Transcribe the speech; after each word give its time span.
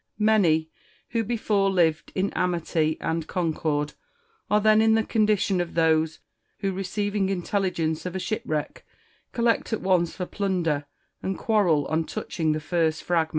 Many, 0.17 0.71
who 1.09 1.23
before 1.23 1.69
lived 1.69 2.11
in 2.15 2.33
amity 2.33 2.97
and 2.99 3.27
concord, 3.27 3.93
are 4.49 4.59
then 4.59 4.81
in 4.81 4.95
the 4.95 5.03
condition 5.03 5.61
of 5.61 5.75
those 5.75 6.17
who, 6.61 6.71
receiving 6.73 7.29
intelligence 7.29 8.03
of 8.07 8.15
a 8.15 8.19
shipwreck, 8.19 8.83
collect 9.31 9.71
at 9.71 9.81
once 9.81 10.15
for 10.15 10.25
plunder, 10.25 10.85
and 11.21 11.37
quarrel 11.37 11.85
on 11.85 12.05
touching 12.05 12.53
the 12.53 12.59
first 12.59 13.03
fragment. 13.03 13.29